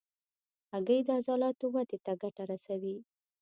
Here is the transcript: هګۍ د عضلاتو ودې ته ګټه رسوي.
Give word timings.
هګۍ 0.71 0.99
د 1.07 1.09
عضلاتو 1.17 1.65
ودې 1.73 1.97
ته 2.05 2.13
ګټه 2.21 2.43
رسوي. 2.51 2.95